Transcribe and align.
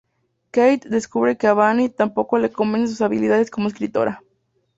Kate 0.49 0.89
descubre 0.89 1.37
que 1.37 1.45
a 1.45 1.53
Vanni 1.53 1.87
tampoco 1.91 2.39
le 2.39 2.49
convencen 2.51 2.87
sus 2.87 3.01
habilidades 3.01 3.51
como 3.51 3.67
escritora. 3.67 4.23